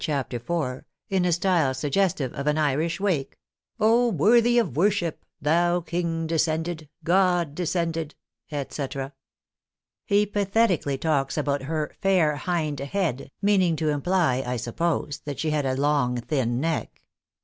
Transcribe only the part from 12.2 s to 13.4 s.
hind head,"